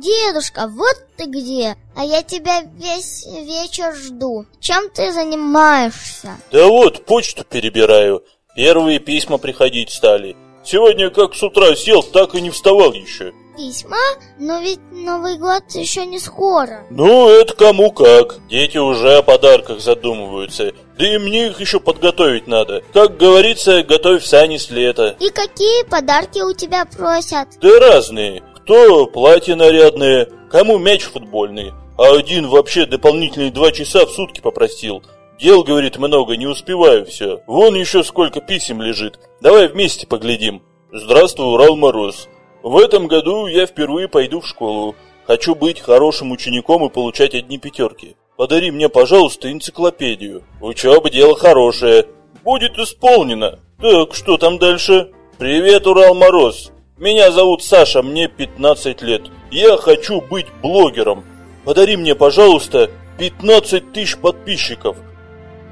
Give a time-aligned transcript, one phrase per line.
[0.00, 4.46] Дедушка, вот ты где, а я тебя весь вечер жду.
[4.60, 6.36] Чем ты занимаешься?
[6.52, 8.22] Да вот, почту перебираю.
[8.54, 10.36] Первые письма приходить стали.
[10.64, 13.32] Сегодня как с утра сел, так и не вставал еще.
[13.56, 13.96] Письма?
[14.38, 16.86] Но ведь Новый год еще не скоро.
[16.90, 18.36] Ну, это кому как.
[18.48, 20.72] Дети уже о подарках задумываются.
[20.96, 22.82] Да и мне их еще подготовить надо.
[22.92, 25.16] Как говорится, готовь сани с лета.
[25.18, 27.48] И какие подарки у тебя просят?
[27.60, 28.42] Да разные.
[28.68, 31.72] Кто платье нарядное, кому мяч футбольный.
[31.96, 35.02] А один вообще дополнительные два часа в сутки попросил.
[35.40, 37.40] Дел, говорит, много, не успеваю все.
[37.46, 39.20] Вон еще сколько писем лежит.
[39.40, 40.62] Давай вместе поглядим.
[40.92, 42.28] Здравствуй, Урал Мороз.
[42.62, 44.94] В этом году я впервые пойду в школу.
[45.26, 48.16] Хочу быть хорошим учеником и получать одни пятерки.
[48.36, 50.42] Подари мне, пожалуйста, энциклопедию.
[50.60, 52.04] Учеба дело хорошее.
[52.44, 53.60] Будет исполнено.
[53.80, 55.10] Так, что там дальше?
[55.38, 56.70] Привет, Урал Мороз.
[56.98, 59.22] Меня зовут Саша, мне 15 лет.
[59.52, 61.24] Я хочу быть блогером.
[61.64, 64.96] Подари мне, пожалуйста, 15 тысяч подписчиков.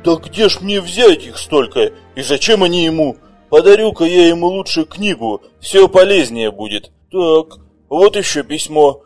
[0.04, 1.90] Да где ж мне взять их столько?
[2.14, 3.16] И зачем они ему?
[3.50, 6.92] Подарю-ка я ему лучше книгу, все полезнее будет.
[7.10, 9.02] Так, вот еще письмо.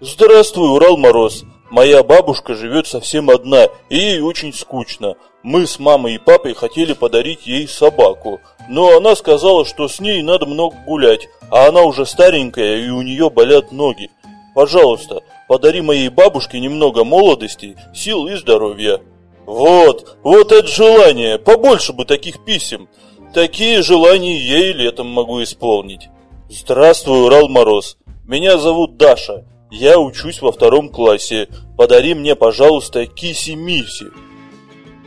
[0.00, 1.44] Здравствуй, Урал Мороз.
[1.72, 5.14] Моя бабушка живет совсем одна, и ей очень скучно.
[5.42, 10.20] Мы с мамой и папой хотели подарить ей собаку, но она сказала, что с ней
[10.20, 14.10] надо много гулять, а она уже старенькая и у нее болят ноги.
[14.54, 19.00] Пожалуйста, подари моей бабушке немного молодости, сил и здоровья.
[19.46, 22.86] Вот, вот это желание, побольше бы таких писем.
[23.32, 26.10] Такие желания я и летом могу исполнить.
[26.50, 27.96] Здравствуй, Урал Мороз.
[28.26, 29.46] Меня зовут Даша.
[29.72, 31.48] Я учусь во втором классе.
[31.78, 34.12] Подари мне, пожалуйста, киси-миси.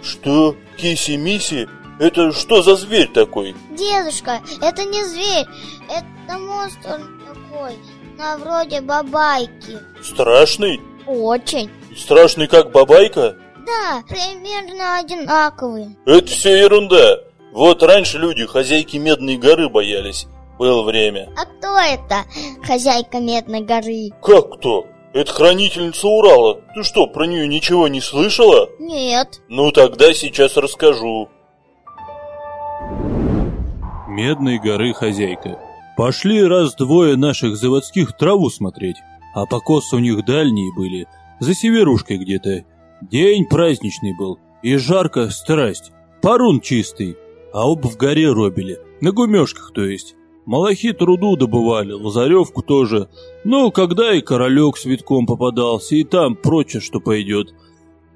[0.01, 0.55] Что?
[0.77, 1.69] Киси-миси?
[1.99, 3.55] Это что за зверь такой?
[3.77, 5.45] Дедушка, это не зверь,
[5.87, 7.77] это монстр такой,
[8.17, 9.77] на вроде бабайки.
[10.03, 10.81] Страшный?
[11.05, 11.69] Очень.
[11.95, 13.37] Страшный как бабайка?
[13.67, 15.95] Да, примерно одинаковые.
[16.07, 17.19] Это все ерунда.
[17.51, 20.25] Вот раньше люди хозяйки Медной горы боялись.
[20.57, 21.29] Было время.
[21.35, 22.23] А кто это,
[22.63, 24.09] хозяйка Медной горы?
[24.21, 24.85] Как кто?
[25.13, 26.61] Это хранительница Урала.
[26.73, 28.69] Ты что, про нее ничего не слышала?
[28.79, 29.41] Нет.
[29.47, 31.29] Ну тогда сейчас расскажу.
[34.07, 35.59] Медной горы хозяйка.
[35.97, 38.97] Пошли раз двое наших заводских траву смотреть,
[39.33, 41.07] а покосы у них дальние были,
[41.39, 42.65] за северушкой где-то.
[43.01, 45.91] День праздничный был, и жарко страсть,
[46.21, 47.17] парун чистый,
[47.53, 50.15] а об в горе робили, на гумешках то есть.
[50.45, 53.09] Малахит руду добывали, Лазаревку тоже.
[53.43, 57.53] Ну, когда и королек с витком попадался, и там прочее, что пойдет.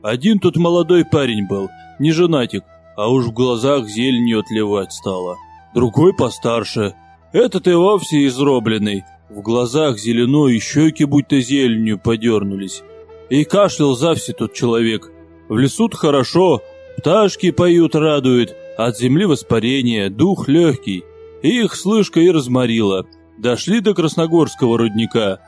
[0.03, 1.69] Один тут молодой парень был,
[1.99, 2.63] не женатик,
[2.95, 5.37] а уж в глазах зеленью отливать стало.
[5.73, 6.95] Другой постарше,
[7.33, 12.83] этот и вовсе изробленный, в глазах зеленой и щеки будто зеленью подернулись.
[13.29, 15.11] И кашлял завсе тот человек.
[15.49, 16.61] В лесу хорошо,
[16.97, 21.03] пташки поют, радует, от земли воспарение, дух легкий.
[21.41, 23.05] Их слышка и разморила.
[23.37, 25.39] Дошли до Красногорского рудника.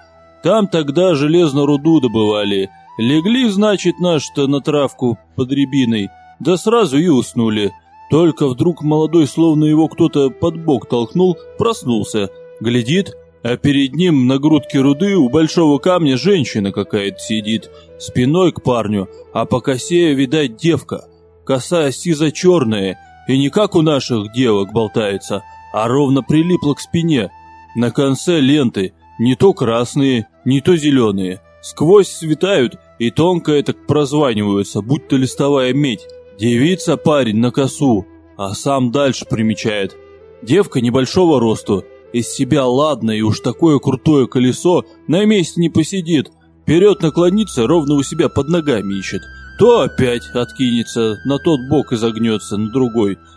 [0.44, 2.70] Там тогда железно руду добывали.
[2.98, 6.10] Легли, значит, наш-то на травку под рябиной,
[6.40, 7.72] да сразу и уснули.
[8.10, 12.30] Только вдруг молодой, словно его кто-то под бок толкнул, проснулся.
[12.60, 18.62] Глядит, а перед ним на грудке руды у большого камня женщина какая-то сидит, спиной к
[18.62, 21.06] парню, а по косе, видать, девка.
[21.46, 25.44] Коса сизо-черная, и не как у наших девок болтается,
[25.74, 27.32] а ровно прилипла к спине.
[27.76, 31.42] На конце ленты не то красные, не то зеленые.
[31.62, 36.08] Сквозь светают и тонко это прозваниваются, будто листовая медь.
[36.40, 38.06] Девица парень на косу,
[38.36, 39.96] а сам дальше примечает.
[40.42, 46.32] Девка небольшого росту, из себя ладно и уж такое крутое колесо на месте не посидит.
[46.64, 49.22] Вперед наклонится, ровно у себя под ногами ищет.
[49.60, 53.18] То опять откинется, на тот бок изогнется, на другой–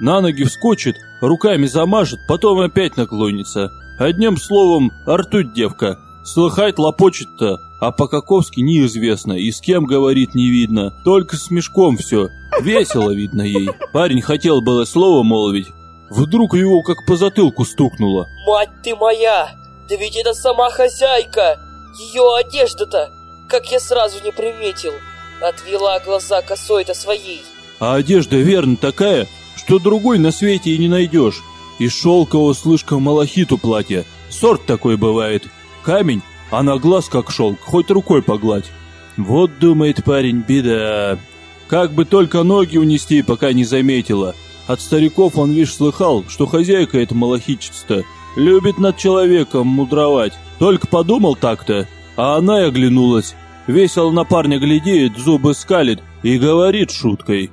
[0.00, 3.70] на ноги вскочит, руками замажет, потом опять наклонится.
[3.98, 5.98] Одним словом, ртуть девка.
[6.24, 12.30] Слыхать лопочет-то, а по-каковски неизвестно, и с кем говорит не видно, только с мешком все.
[12.60, 13.68] Весело видно ей.
[13.92, 15.68] Парень хотел было слово молвить.
[16.10, 18.26] Вдруг его как по затылку стукнуло.
[18.46, 19.50] «Мать ты моя!
[19.88, 21.58] Да ведь это сама хозяйка!
[21.98, 23.10] Ее одежда-то,
[23.48, 24.92] как я сразу не приметил!»
[25.40, 27.42] Отвела глаза косой-то своей.
[27.80, 29.26] А одежда верно такая,
[29.64, 31.42] что другой на свете и не найдешь.
[31.78, 34.04] Из шелкового слишком малахиту платье.
[34.28, 35.48] Сорт такой бывает.
[35.82, 38.70] Камень, а на глаз как шелк, хоть рукой погладь.
[39.16, 41.18] Вот, думает парень, беда.
[41.66, 44.34] Как бы только ноги унести, пока не заметила.
[44.66, 48.04] От стариков он, вишь, слыхал, что хозяйка эта малахичица
[48.36, 50.34] любит над человеком мудровать.
[50.58, 53.34] Только подумал так-то, а она и оглянулась.
[53.66, 57.50] Весело на парня глядит, зубы скалит и говорит шуткой.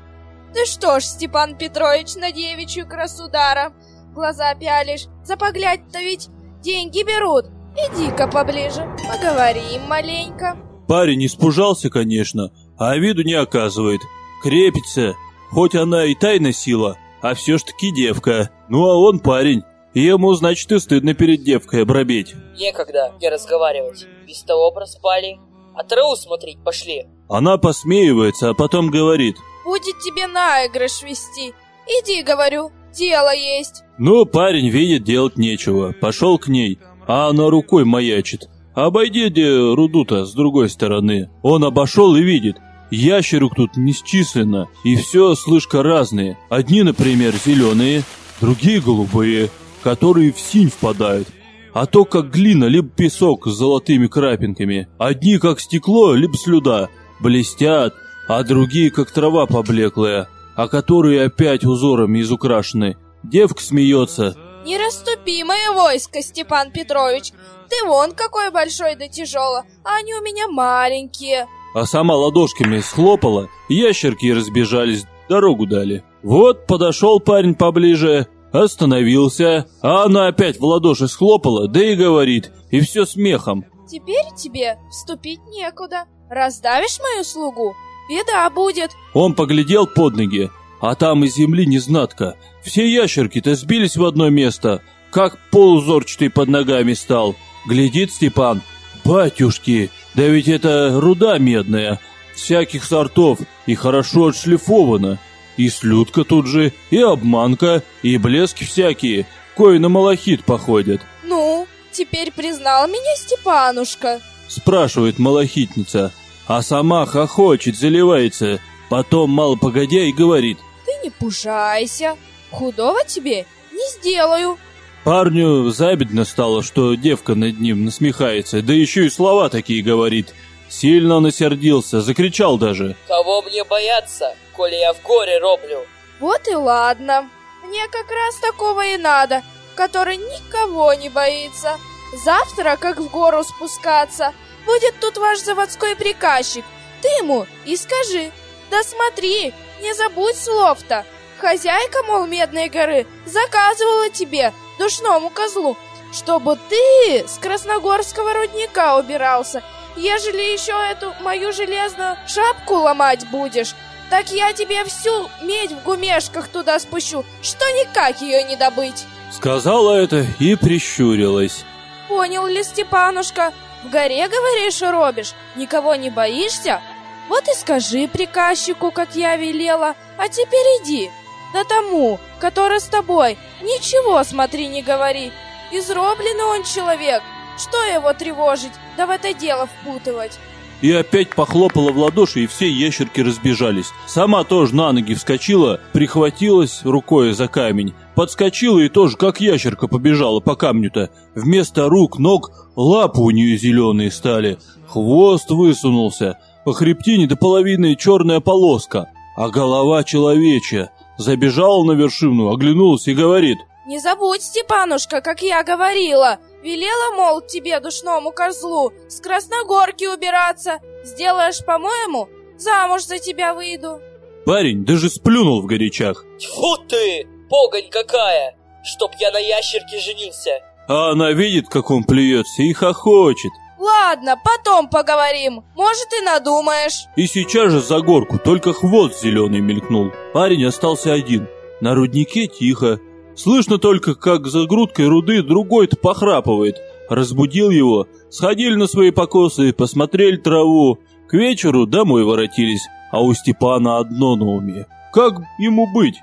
[0.53, 3.73] Ты что ж, Степан Петрович, на девичью красу даром
[4.13, 5.07] глаза пялишь?
[5.23, 6.29] За поглядь-то ведь
[6.61, 7.45] деньги берут.
[7.75, 10.57] Иди-ка поближе, поговорим маленько.
[10.87, 14.01] Парень испужался, конечно, а виду не оказывает.
[14.43, 15.13] Крепится,
[15.51, 18.49] хоть она и тайна сила, а все ж таки девка.
[18.67, 19.63] Ну а он парень,
[19.93, 22.35] ему, значит, и стыдно перед девкой обробить.
[22.59, 24.05] Некогда не разговаривать.
[24.27, 25.39] Без того проспали.
[25.73, 27.05] А траву смотреть пошли.
[27.29, 29.37] Она посмеивается, а потом говорит.
[29.65, 31.53] Будет тебе наигрыш вести.
[31.87, 33.83] Иди, говорю, дело есть.
[33.97, 35.93] Ну, парень видит, делать нечего.
[35.99, 38.49] Пошел к ней, а она рукой маячит.
[38.73, 41.29] Обойди где руду-то с другой стороны.
[41.41, 42.57] Он обошел и видит.
[42.89, 46.37] Ящерок тут несчисленно, и все, слышка, разные.
[46.49, 48.03] Одни, например, зеленые,
[48.41, 49.49] другие голубые,
[49.81, 51.29] которые в синь впадают.
[51.73, 54.89] А то как глина, либо песок с золотыми крапинками.
[54.97, 56.89] Одни как стекло, либо слюда,
[57.21, 57.93] блестят,
[58.27, 62.97] а другие как трава поблеклая, а которые опять узорами изукрашены.
[63.23, 64.35] Девка смеется.
[64.65, 67.31] Не расступи мое войско, Степан Петрович.
[67.69, 71.47] Ты вон какой большой да тяжелый, а они у меня маленькие.
[71.73, 76.03] А сама ладошками схлопала, ящерки разбежались, дорогу дали.
[76.21, 82.81] Вот подошел парень поближе, остановился, а она опять в ладоши схлопала, да и говорит, и
[82.81, 83.65] все смехом.
[83.89, 86.05] Теперь тебе вступить некуда.
[86.29, 87.73] Раздавишь мою слугу,
[88.11, 88.91] беда будет.
[89.13, 92.35] Он поглядел под ноги, а там из земли незнатка.
[92.63, 94.81] Все ящерки-то сбились в одно место,
[95.11, 97.35] как полузорчатый под ногами стал.
[97.65, 98.61] Глядит Степан.
[99.03, 101.99] «Батюшки, да ведь это руда медная,
[102.35, 105.17] всяких сортов и хорошо отшлифована.
[105.57, 109.25] И слюдка тут же, и обманка, и блески всякие,
[109.55, 111.01] кои на малахит походят».
[111.23, 114.21] Ну, теперь признал меня Степанушка?
[114.47, 116.11] Спрашивает малахитница,
[116.47, 118.59] а сама хохочет, заливается,
[118.89, 120.57] потом мало погодя и говорит.
[120.85, 122.17] Ты не пужайся,
[122.51, 124.57] худого тебе не сделаю.
[125.03, 130.33] Парню забедно стало, что девка над ним насмехается, да еще и слова такие говорит.
[130.69, 132.95] Сильно насердился, закричал даже.
[133.07, 135.85] Кого мне бояться, коли я в горе роблю?
[136.19, 137.29] Вот и ладно.
[137.67, 139.41] Мне как раз такого и надо,
[139.75, 141.77] который никого не боится.
[142.23, 144.33] Завтра, как в гору спускаться,
[144.65, 146.65] будет тут ваш заводской приказчик.
[147.01, 148.31] Ты ему и скажи.
[148.69, 151.05] Да смотри, не забудь слов-то.
[151.39, 155.75] Хозяйка, мол, Медной горы, заказывала тебе, душному козлу,
[156.13, 159.63] чтобы ты с Красногорского рудника убирался.
[159.97, 163.75] Ежели еще эту мою железную шапку ломать будешь,
[164.09, 169.05] так я тебе всю медь в гумешках туда спущу, что никак ее не добыть.
[169.31, 171.65] Сказала это и прищурилась.
[172.07, 173.53] Понял ли, Степанушка?
[173.83, 175.33] В горе, говоришь, робишь?
[175.55, 176.81] Никого не боишься?
[177.29, 181.11] Вот и скажи приказчику, как я велела, а теперь иди.
[181.53, 185.31] Да тому, который с тобой, ничего смотри, не говори.
[185.71, 187.23] Изробленный он человек.
[187.57, 190.39] Что его тревожить, да в это дело впутывать?
[190.81, 193.91] И опять похлопала в ладоши, и все ящерки разбежались.
[194.07, 200.39] Сама тоже на ноги вскочила, прихватилась рукой за камень, подскочила и тоже, как ящерка, побежала
[200.39, 201.11] по камню-то.
[201.35, 204.57] Вместо рук, ног, лапы у нее зеленые стали.
[204.87, 210.91] Хвост высунулся, по хребтине до половины черная полоска, а голова человечья.
[211.17, 213.59] Забежала на вершину, оглянулась и говорит.
[213.91, 216.39] Не забудь, Степанушка, как я говорила.
[216.63, 220.79] Велела, мол, тебе, душному козлу, с Красногорки убираться.
[221.03, 223.99] Сделаешь, по-моему, замуж за тебя выйду.
[224.45, 226.23] Парень даже сплюнул в горячах.
[226.39, 228.55] Тьфу ты, погонь какая!
[228.81, 230.51] Чтоб я на ящерке женился.
[230.87, 233.51] А она видит, как он плюется и хохочет.
[233.77, 235.65] Ладно, потом поговорим.
[235.75, 237.07] Может, и надумаешь.
[237.17, 240.13] И сейчас же за горку, только хвост зеленый мелькнул.
[240.33, 241.49] Парень остался один.
[241.81, 243.01] На руднике тихо.
[243.41, 246.77] Слышно только, как за грудкой руды другой-то похрапывает.
[247.09, 248.05] Разбудил его.
[248.29, 250.99] Сходили на свои покосы, посмотрели траву.
[251.27, 254.85] К вечеру домой воротились, а у Степана одно на уме.
[255.11, 256.21] Как ему быть?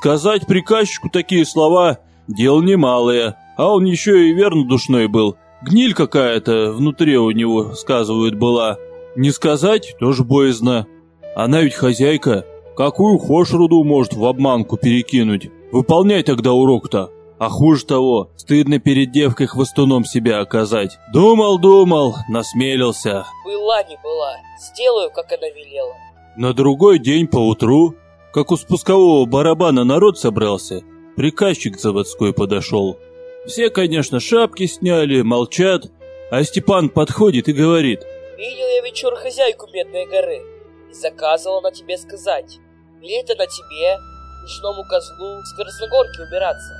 [0.00, 5.36] Сказать приказчику такие слова– дело немалое, а он еще и верно душной был.
[5.62, 8.78] Гниль какая-то внутри у него, сказывают, была.
[9.14, 10.88] Не сказать тоже боязно.
[11.36, 12.44] Она ведь хозяйка.
[12.76, 15.52] Какую хошь руду может в обманку перекинуть?
[15.72, 17.10] Выполняй тогда урок-то.
[17.38, 20.98] А хуже того, стыдно перед девкой хвостуном себя оказать.
[21.12, 23.26] Думал, думал, насмелился.
[23.44, 25.94] Была не была, сделаю, как она велела.
[26.36, 27.94] На другой день поутру,
[28.32, 30.82] как у спускового барабана народ собрался,
[31.16, 32.98] приказчик заводской подошел.
[33.46, 35.84] Все, конечно, шапки сняли, молчат,
[36.30, 38.00] А Степан подходит и говорит.
[38.36, 40.42] Видел я вечер хозяйку Медной горы
[40.90, 42.58] и заказывал на тебе сказать.
[43.00, 43.96] Или это на тебе,
[44.42, 46.74] ночному козлу, с Красногорки убираться.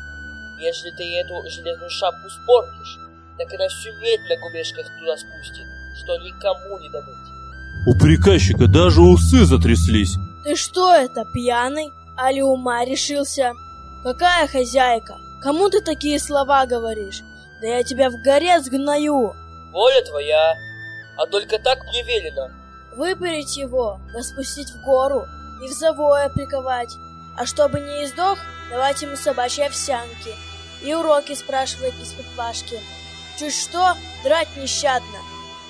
[0.60, 2.98] Если ты эту железную шапку спортишь,
[3.38, 7.14] так она всю медь на гумешках туда спустит, что никому не добыть.
[7.86, 10.16] У приказчика даже усы затряслись.
[10.44, 11.90] Ты что это, пьяный?
[12.16, 13.52] Али ума решился?
[14.02, 15.16] Какая хозяйка?
[15.40, 17.22] Кому ты такие слова говоришь?
[17.60, 19.34] Да я тебя в горе сгною.
[19.72, 20.56] Воля твоя,
[21.16, 22.48] а только так мне велено.
[22.96, 25.26] Выпарить его, да спустить в гору
[25.64, 26.96] и в завое приковать.
[27.38, 30.34] А чтобы не издох, давать ему собачьи овсянки
[30.84, 32.80] и уроки спрашивать из-под плашки.
[33.38, 35.18] Чуть что, драть нещадно.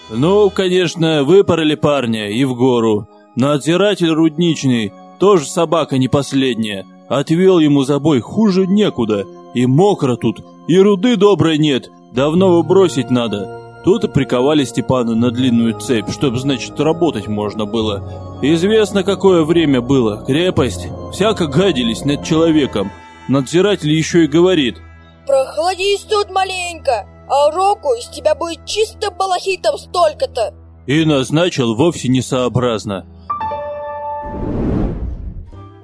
[0.09, 3.07] Ну, конечно, выпороли парня и в гору.
[3.37, 9.27] Надзиратель рудничный, тоже собака не последняя, отвел ему забой хуже некуда.
[9.53, 13.58] И мокро тут, и руды доброй нет, давно его бросить надо.
[13.85, 18.39] Тут и приковали Степана на длинную цепь, чтоб, значит, работать можно было.
[18.43, 20.25] Известно, какое время было.
[20.25, 20.89] Крепость.
[21.13, 22.91] Всяко гадились над человеком.
[23.29, 24.79] Надзиратель еще и говорит.
[25.27, 30.55] Прохладись тут маленько, а уроку из тебя будет чисто балахитом столько-то.
[30.87, 33.07] И назначил вовсе несообразно.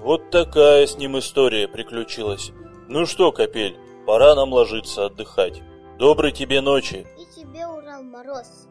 [0.03, 2.53] Вот такая с ним история приключилась.
[2.89, 5.63] Ну что, Капель, пора нам ложиться отдыхать.
[5.99, 7.07] Доброй тебе ночи.
[8.03, 8.69] Мороз.